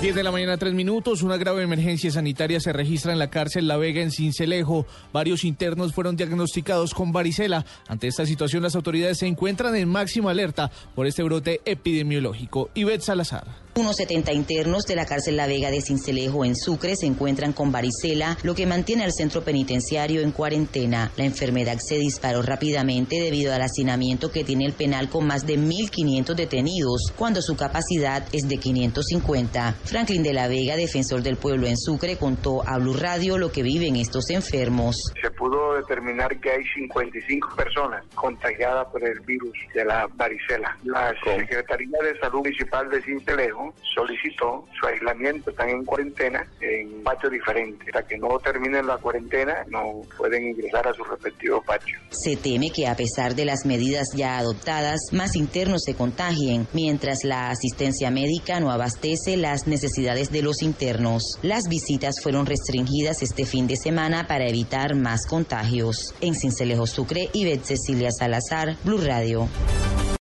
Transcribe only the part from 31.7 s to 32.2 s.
Sucre,